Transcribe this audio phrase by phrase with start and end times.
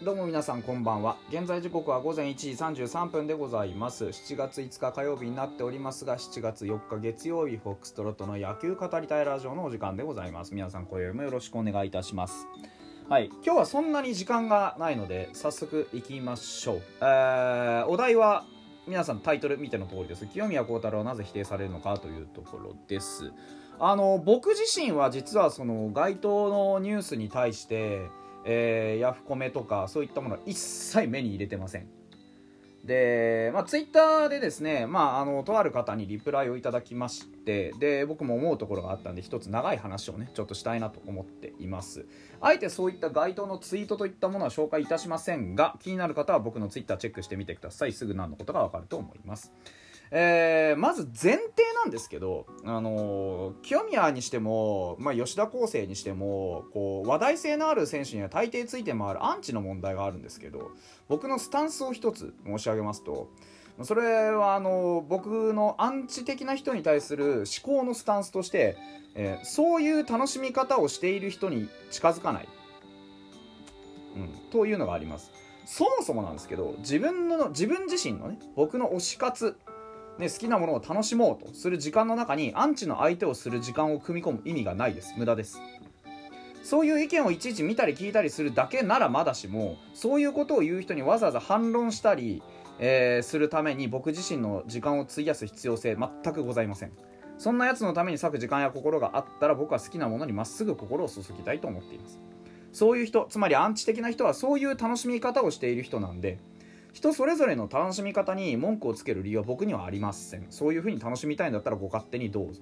[0.00, 1.16] どうも皆さんこんばんは。
[1.28, 4.04] 現在時刻は午前1時33分でございます。
[4.04, 10.54] 7月5日火曜日になっておりますが7月4日月曜日フォックストロットの野球語りたいラジオのお時間でございます。
[10.54, 12.46] 皆さん今宵もよろしくお願いいたします。
[13.08, 13.28] はい。
[13.44, 18.44] 今日はそんなに時間がないので早速いきましょう、えー、お題は
[18.86, 20.26] 皆さんタイトル見ての通りです。
[20.28, 23.32] 清宮幸太郎はなぜ否定されるのかというところです。
[23.80, 28.02] あの僕自身は実はその該当のニュースに対して
[28.50, 31.86] えー、ヤフコメとかそういったものは一切目に入れてません。
[32.82, 42.06] で、まあ、ツイッターでですね、まあ、あのとある方にリプライをいただきましてで僕も思うところがあったんで一つ長い話をねちょっとしたいなと思っています。
[42.40, 47.92] あえてそういった該当のツイートといったものは紹介いたしませんが気になる方は僕のツイッターチェックしてみてください。
[47.92, 49.52] すぐ何のことがわかると思います。
[50.10, 60.70] えー、まず前提なんですけど、あのー、清宮にしても、まあ、吉田康生にしてもこう話題性のある選手には大抵ついて回るアンチの問題があるんですけど
[61.08, 63.28] 僕のスタンスを一つ申し上げますと
[63.82, 68.76] それはあのー、僕のアンチ的な人に対する思考のスタンスとして、
[69.14, 72.48] えー、そういう楽しみ方をしている人に近づかない、
[74.16, 75.30] うん、というのがあります。
[75.68, 79.54] そもそもなんですけど自分の自分自身のね僕の推し活
[80.18, 85.14] ね、好きなものを楽しもうとする時間の中にアンチの相手をする時間を組み込む意味がないです。
[85.16, 85.60] 無駄です。
[86.64, 92.42] そういう意見をいちいち見たり聞いたりするだけならまだしもそういうことを言う人にわざわざ反論したり、
[92.78, 96.92] えー、するために僕自身の時間を費やす必要性全くございません。
[97.38, 102.18] そんなやつのために割く時間や心があったら僕は好きなものにまっすぐ心を注ぎたいと思っています。
[102.72, 106.38] そういう人つまりアンチ的な人はそういう楽しみ方をしている人なんで
[106.98, 110.46] 人それぞれの楽しみ方に文句をつける理由は僕にはありません。
[110.50, 112.60] そういうふうに楽しみたいんだったらご勝手にどうぞ、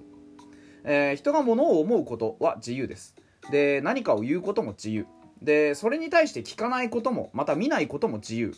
[0.83, 3.15] えー、人が物を思うことは自由です。
[3.49, 5.07] で何かを言うことも自由。
[5.41, 8.53] でそれに対して聞かないこともまた見ないことも自由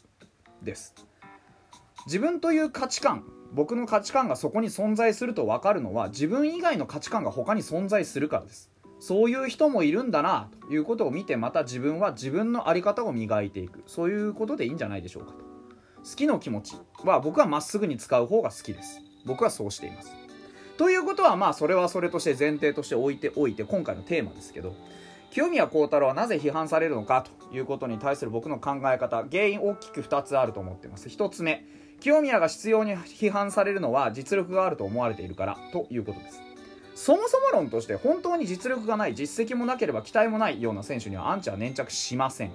[0.62, 0.96] です。
[2.08, 8.70] 自分という価値観僕の価値観がそこに存在すると分かるのは自分以外の価値観が他に存在するからです。
[9.00, 13.82] そういう人もいるんだなということを見てまた自分は自分の在り方を磨いていく。
[13.88, 15.49] そういうことでいいんじゃないでしょうかと。
[16.04, 19.02] 好きの気持ちは僕はまっすぐに使う方が好きです。
[19.26, 20.14] 僕はそうしています。
[20.78, 24.76] ということはまあそれはそれとして前提として置いておいて今回のテーマですけど
[25.32, 31.10] 清宮幸太郎はなぜ批判されるのかということに対する僕の考え方原因大きく2つあると思っています。
[31.10, 31.66] 1つ目
[32.00, 36.42] 清宮が必要に批判されるのは実力があると思われているからということです。
[36.96, 42.52] そもそも論として本当に実力がない実績もなければ期待もないような選手にはアンチは粘着しません。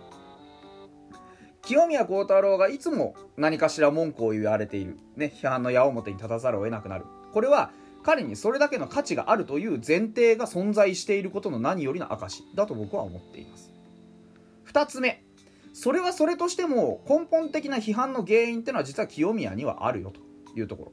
[1.67, 7.05] 清宮幸太郎がいつも何かしら文句を言われている、ね、批判の矢面に立たざるを得なくなる。
[7.33, 7.71] これは
[8.03, 13.73] 彼にそれだけの価値があるという前提が存在していることの何よりの証だと僕は思っています。
[14.71, 15.25] 2つ目。
[15.73, 20.21] それはそれとしても根本的な批判の原因っていうのは実は清宮にはあるよと
[20.59, 20.93] いうところ。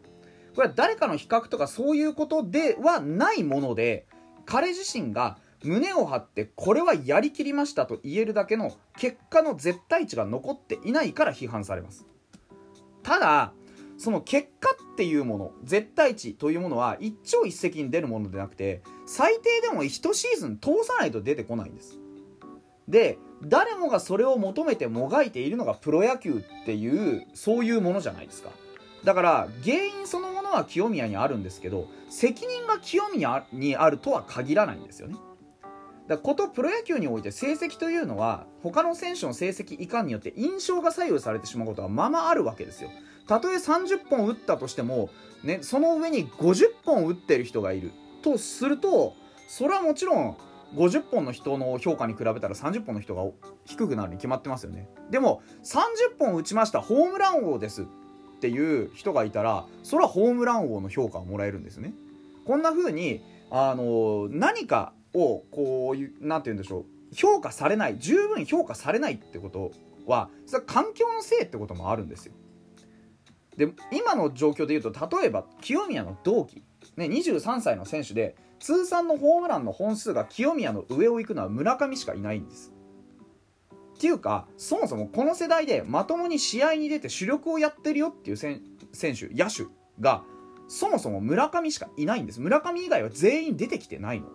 [0.55, 4.05] これは誰かの比較とかそういうことではないもので
[4.45, 12.05] 彼自身が胸を張ってこれはやりきりましたと言えるだけの結果の絶対値が残っていないから批判されます。
[13.03, 13.53] ただ
[13.97, 21.99] その結果っていうもの絶対値というものは一朝一夕に出るものでなくて最低でも1シーズン通さないと出てこないんです。
[22.87, 28.49] で誰もがそれを求めてもがいているのがプロ野球っていうそういうものじゃないですか。
[29.03, 35.15] だから原因そのものは清宮にあるんですけど責任が清宮にあるとは限らないんですよね。
[36.07, 42.89] だことプロ野球において成績というのは他の選手の成績いかんによって印象が左右されてしまうことはままあるわけですよ。
[43.27, 45.09] たとえ30本打ったとしても、
[45.43, 47.91] ね、その上に50本打ってる人がいる
[48.23, 49.13] とすると
[49.47, 50.37] それはもちろん
[50.75, 53.23] 50本の人の評価に比べたら30本の人が
[53.65, 54.89] 低くなるに決まってますよね。
[55.09, 57.85] でも30本打ちましたホームラン王ですっ
[58.41, 61.93] ていう人がいたらそれはホームラン王の評価をもらえるんですね。
[62.45, 66.85] こんな風にあの何かをこういう何て言うんでしょう。
[67.15, 67.97] 評価されない。
[67.97, 69.71] 十分評価されないってこと
[70.07, 72.33] はそれは環境のせいってこともあるんですよ。
[73.57, 76.63] で今の状況で言うと例えば清宮の同期、
[76.95, 82.71] ね、23歳の選手で通算のホームランの本数が清宮の上を行くのは村上しかいないんです。
[83.95, 88.61] っていうかそもそもこの世代でまともに試合に出て主力をやってるよっていう選
[88.93, 89.65] 手野手
[89.99, 90.23] が
[90.67, 92.39] そもそも村上しかいないんです。
[92.39, 94.27] 村上以外は全員出てきてないの。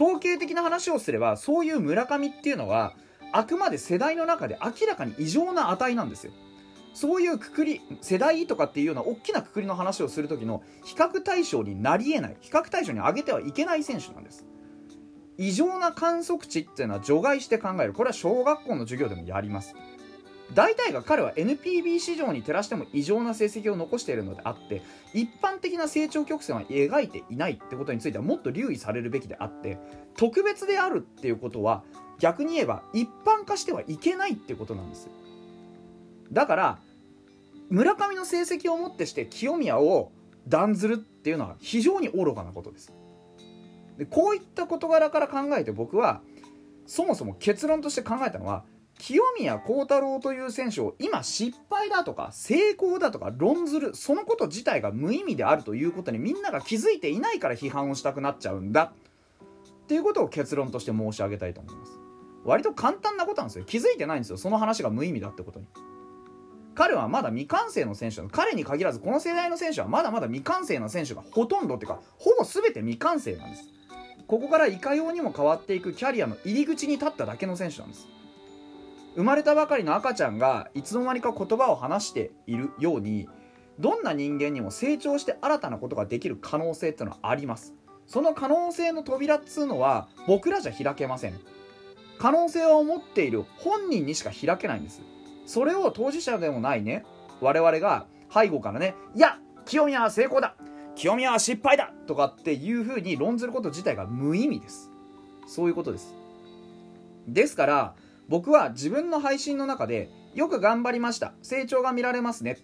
[0.00, 2.94] 統計的な話をすればそういう村上っていうのは
[3.32, 6.32] あくまで世代の中で明らかに異常な値なんですよ。
[6.92, 12.36] そういうくくり世代とかっていうような大きなくくりの話をする時の比較対象になりえない。
[12.40, 14.44] 比較対象に上げてはいけない選手なんです。
[15.38, 17.92] 異常な観測値っていうのは除外して考える。
[17.92, 19.74] これは小学校の授業でもやります。
[20.54, 24.82] 大体が彼は NPB 市場に照らしても異常な成績を残しているのであって
[25.14, 29.78] 一般的な成長曲線は描いていないってことについてはもっと留意されるべきであって
[30.16, 31.84] 特別であるっていうことは
[32.18, 35.08] 逆に言えば一般化してはいけないってことなんです
[36.32, 36.78] だから
[37.70, 40.10] 村上の成績をもってして清宮を
[40.48, 42.92] 断ずるっていうのは非常に愚かなことです。
[43.96, 46.20] でこういった事柄から考えて僕は
[46.86, 48.64] そもそも結論として考えたのは
[49.00, 58.92] 清宮幸太郎という選手を今失敗だとか成功だとか論ずるそのこと自体が無意味であるということにみんなが気づいていないから批判をしたくなっちゃうんだ。
[59.84, 61.92] っていうことを結論として申し上げたいと思います。
[62.44, 63.64] 割と簡単なことなんですよ。
[63.64, 64.36] 気づいてないんですよ。
[64.36, 65.66] その話が無意味だってことに。
[66.74, 73.64] 彼はまだ未完成の選手の彼に限らずこの世代の選手はまだまだ未完成な選手がほとんどっていうかほぼ全て未完成なんです。
[74.26, 78.06] ここからいかようにも変わっていくキャリアの入り口に立っただけの選手なんです。
[79.16, 83.28] 生まれたばかりの赤ちゃんがいつの間にか言葉を話しているように
[83.78, 87.74] どんな人間にも成長して新たなことができる可能性っていうのはあります。
[88.06, 91.40] その可能性の扉っつうのは僕らじゃ開けません。
[92.18, 95.00] 可能性を持っている本人にしか開けないんです。
[95.46, 97.04] それを当事者でもないね
[97.40, 100.54] 我々が背後からね「いや清宮は成功だ
[100.94, 104.90] 清宮は失敗だ!」とかっていうふうに論ずること自体が無意味です。
[105.46, 106.14] そういうことです。
[107.26, 107.94] ですから
[108.30, 111.34] 僕は自分の配信の中でよく頑張りました。
[111.42, 112.56] 成長が見られますね。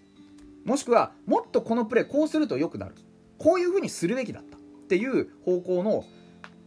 [0.65, 2.95] もしくはもっとこのプレーこうすると良くなる。
[3.39, 4.57] こういうふうにするべきだった。
[4.57, 6.05] っていう方向の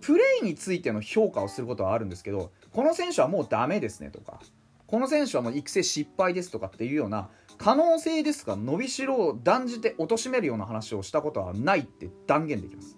[0.01, 4.40] プレーについての評価をすることはあるんですけどこの選手はもうダメですねとか
[4.88, 12.98] この選手はもう育成失敗ですとかっていうような可能性ですが伸びしろを断じて貶めるような話をしたことはないって断言できます。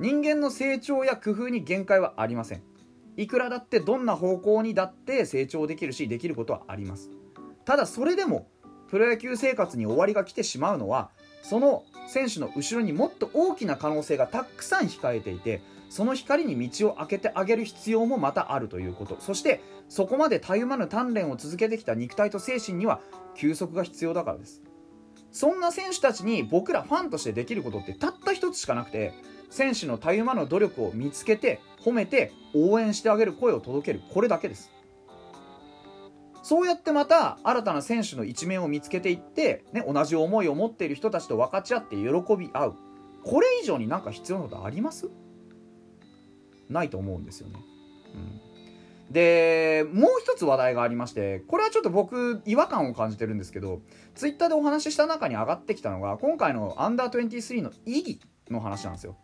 [0.00, 2.62] 人間の成長や工夫に限界はありません。
[3.16, 7.10] いくらだってどんな方向にだって成長できるしできることはあります。
[7.64, 8.48] ただそれでも
[8.88, 11.10] プロ野球生活に終わりが来てしまうのは
[11.42, 19.16] その選手の後ろにもっと大きな可能性がたくさん控えていてその光に道を開けてあげる必要もまたあるということ。
[19.20, 23.00] そしてそこまでたゆまぬ鍛錬を続けてきた肉体と精神には
[23.34, 24.62] 休息が必要だからです。
[25.30, 29.12] そんな選手たちに僕らファンとしてできることってたった一つしかなくて
[29.54, 34.02] 選手のたゆまぬ努力を見つけて褒めて応援してあげる声を届ける。
[34.12, 34.72] これだけです。
[36.42, 42.04] そうやってまた新たな選手の一面を見つけていって、ね、同じ思いを持っている人たちと分かち合って喜
[42.36, 42.74] び合う。
[43.22, 45.08] これ以上になんか必要なことあります？
[46.68, 47.60] ないと思うんですよね。
[49.08, 53.82] うん、でもう一つ話題がありましてこれはちょっと僕違和感を感じてるんですけど
[54.16, 58.20] ツイッターでお話しした中に上がってきたのが今回のアンダー23の意義
[58.50, 59.16] の話なんですよ。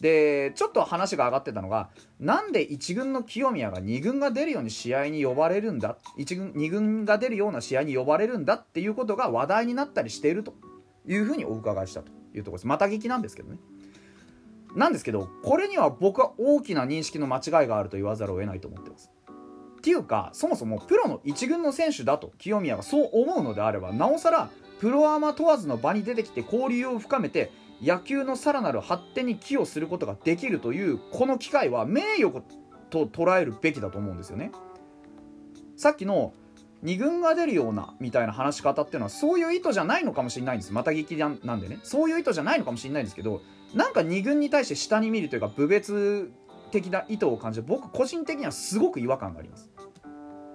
[0.00, 10.54] でちょっと話が上がってたのがなんで1軍の清宮が2軍が出るように試合に呼ばれるんだ1軍2軍が出るような試合に呼ばれるんだっていうことが話題になったりしていると
[11.06, 12.66] いうふうにお伺いしたというところです。
[12.66, 13.58] また聞きなんですけどね。
[14.74, 19.10] なんですけどこれには僕は大きな認識の間違いがあると言わざるを得ないと思ってます。
[19.78, 24.48] っていうかそもそもプロの1軍の選手だと清宮がそう思うのであればなおさら
[24.80, 27.52] プロアマ問わずの場に出てきて交流を深めて
[27.82, 32.42] 野球のさらなる発展に寄与することができるというこの機会は名誉
[32.90, 34.52] と捉えるべきだと思うんですよね。
[35.76, 36.32] さっきの
[36.84, 40.72] 2軍が出るようなみたいな話し方っていうのはそういう意図じゃないのかもしれないんです。
[40.72, 41.78] また聞きなんでね。
[41.82, 43.40] そういう意図じゃないのかもしれないんですけど
[43.74, 46.30] なんか2軍に対して下に見るというか部別
[46.70, 49.70] 的な意図を感じる僕個人的にはすごく違和感があります。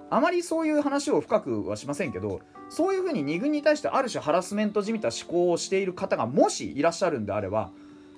[0.10, 7.72] あまりそういう話を深くはしませんけどそういうふうに2軍に対してある種ハラスメントじみた思考をしている方がもしいらっしゃるんであれば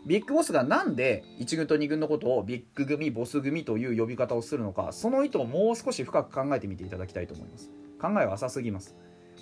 [0.05, 7.69] ビッグボスがなんで1軍と2軍のことをビッグ組ボス組という呼び方をするのかその意図をもう少し深く考えてみていただきたいと思います。
[8.01, 8.95] 考えは浅すぎます。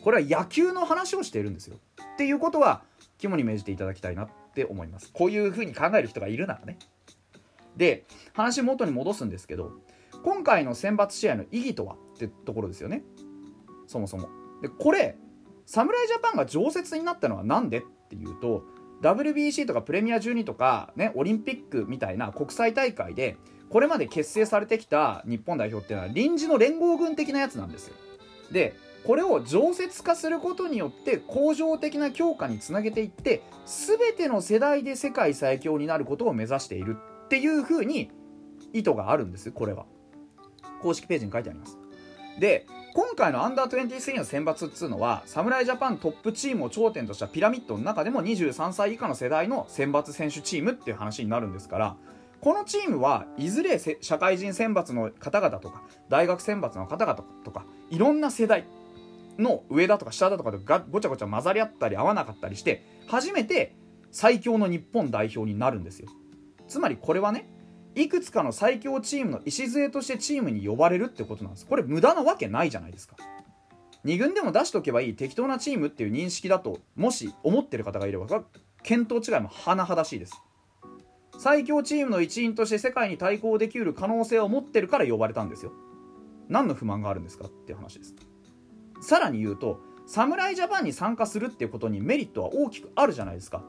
[0.04, 1.78] これは野球の話をしているんですよ。
[2.16, 2.84] っていうことは
[3.20, 5.12] 肝に銘じていただきたいなって思います。
[5.14, 6.78] こういうふうに考える人がいるならね。
[7.78, 9.72] で話元に戻すんですけど
[10.24, 11.96] 今回の選抜試合の意義とは？
[12.26, 13.04] ってところですよね。
[13.88, 14.30] そもそも。
[14.62, 15.18] でこれ
[15.66, 18.64] 侍ジャパンが常設になったのは何でっていうと
[19.02, 23.38] WBC とかプレミア12とか、ね、オリンピックみたいな国際大会で
[23.70, 27.96] これまで結成されてきた日本代表っていうのは臨時の連合軍的なやつなんですよ。
[28.52, 38.12] でこれを常設化することによって恒常的な強化につなげていって全ての世代で世界最強になることを目指しているっていうふうに
[38.74, 39.52] 意図があるんです。
[39.52, 39.86] これは。
[40.82, 41.79] 公式ページに書いてあります。
[42.40, 51.96] で今回のアンダー23の選抜っつうのは侍ジャパントップチームを頂点としたピラミッドの中でも23歳以下の世代の選抜選手チームっていう話になるんですから
[52.42, 58.66] このチームはいずれ社会人選抜の方々とか大学選抜の方々とかいろんな世代
[59.38, 60.58] の上だとか下だとかで
[60.90, 63.76] ごちゃごちゃ混ざり合ったり合わなかったりして初めて
[64.12, 66.10] 最強の日本代表になるんですよ。
[66.68, 67.50] つまりこれはね
[68.02, 71.66] いくつかの最強チームの礎としてチームに呼ばれるってことなんです。
[71.66, 73.18] これ無駄なわけないじゃないですか。
[74.06, 78.44] 2軍でも出しとけばいい適当なチームっていう認識だともし思ってる方がいれば
[78.84, 80.42] 見当違いも甚だしいです。
[81.38, 85.74] 最強チームの一員として世界に対抗できる可能性を持ってるから呼ばれたんですよ。
[86.48, 88.16] 何の不満があるんですかっていう話です。
[89.02, 93.62] さらに言うと侍ジャパンに参加するっていうことにメリットは大きくあるじゃないですか。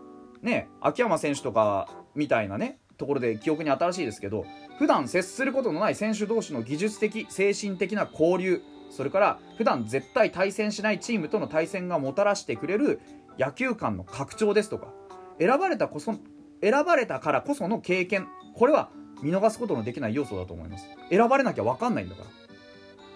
[0.42, 4.44] ね秋山選手とかみたいなねところで記憶に新しいですけど
[4.78, 13.00] 普段接することのない選手同士の技術的精神的な交流それから普段絶対対戦しないチームとの対戦がもたらしてくれる
[13.38, 14.92] 野球観の拡張ですとか
[15.38, 16.14] 選ばれたこそ
[16.62, 18.90] 選ばれたからこその経験これは
[19.22, 20.86] 見逃すことのできない要素だと思います。
[21.10, 22.28] 選ばれなきゃ分かんないんだから。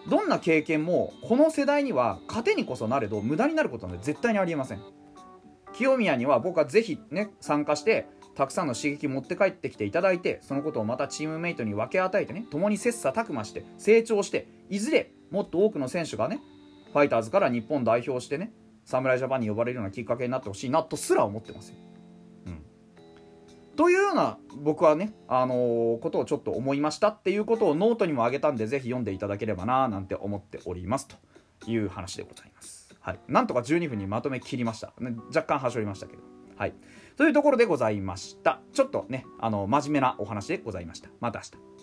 [0.08, 4.82] どんな経験もこの世代には糧にこそなれど無駄になることなんて絶対にありえません。
[5.74, 16.40] 清宮には僕はぜひね参加してたくさんの刺激持って帰ってきていただいてそのことをまたチームメイトに分け与えてね共に切磋琢磨して成長していずれもっと多くの選手がね
[16.92, 18.52] ファイターズから日本代表してね
[18.84, 21.76] 侍ジャパンに呼ばれるようなきっかけになってほしいなとすら思ってますよ。
[22.46, 22.62] うん、
[23.76, 31.16] というような僕はね、あのー、ことをちょっと思いましたっていうことをノートにもあげたんでぜひ読んでいただければななんて思っておりますと
[31.70, 32.94] いう話でございます。
[33.00, 34.92] はい、なんとか12分にまとめ切りました。
[35.00, 36.22] ね、若干はしょりましたけど。
[36.56, 36.74] はい。
[37.16, 38.60] というところでございました。
[38.72, 41.10] ちょっとね、あの、真面目なお話でございました。
[41.20, 41.73] また明日。